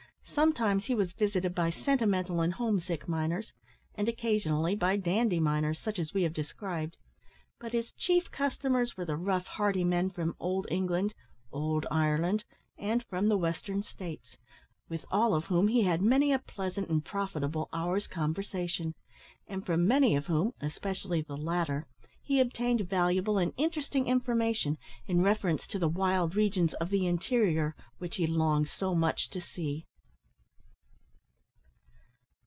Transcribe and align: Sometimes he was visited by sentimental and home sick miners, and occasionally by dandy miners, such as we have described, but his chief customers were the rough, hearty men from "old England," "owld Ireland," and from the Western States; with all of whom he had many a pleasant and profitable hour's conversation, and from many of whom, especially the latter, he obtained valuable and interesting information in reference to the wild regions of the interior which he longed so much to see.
Sometimes 0.33 0.85
he 0.85 0.95
was 0.95 1.11
visited 1.11 1.53
by 1.53 1.69
sentimental 1.69 2.39
and 2.39 2.53
home 2.53 2.79
sick 2.79 3.05
miners, 3.05 3.51
and 3.95 4.07
occasionally 4.07 4.77
by 4.77 4.95
dandy 4.95 5.41
miners, 5.41 5.77
such 5.77 5.99
as 5.99 6.13
we 6.13 6.23
have 6.23 6.33
described, 6.33 6.95
but 7.59 7.73
his 7.73 7.91
chief 7.91 8.31
customers 8.31 8.95
were 8.95 9.03
the 9.03 9.17
rough, 9.17 9.45
hearty 9.45 9.83
men 9.83 10.09
from 10.09 10.33
"old 10.39 10.65
England," 10.71 11.13
"owld 11.53 11.85
Ireland," 11.91 12.45
and 12.77 13.03
from 13.03 13.27
the 13.27 13.37
Western 13.37 13.83
States; 13.83 14.37
with 14.87 15.03
all 15.11 15.35
of 15.35 15.47
whom 15.47 15.67
he 15.67 15.83
had 15.83 16.01
many 16.01 16.31
a 16.31 16.39
pleasant 16.39 16.87
and 16.89 17.03
profitable 17.03 17.67
hour's 17.73 18.07
conversation, 18.07 18.95
and 19.47 19.65
from 19.65 19.85
many 19.85 20.15
of 20.15 20.27
whom, 20.27 20.53
especially 20.61 21.21
the 21.21 21.35
latter, 21.35 21.87
he 22.23 22.39
obtained 22.39 22.89
valuable 22.89 23.37
and 23.37 23.51
interesting 23.57 24.07
information 24.07 24.77
in 25.07 25.21
reference 25.21 25.67
to 25.67 25.77
the 25.77 25.89
wild 25.89 26.37
regions 26.37 26.73
of 26.75 26.89
the 26.89 27.05
interior 27.05 27.75
which 27.97 28.15
he 28.15 28.25
longed 28.25 28.69
so 28.69 28.95
much 28.95 29.29
to 29.31 29.41
see. 29.41 29.85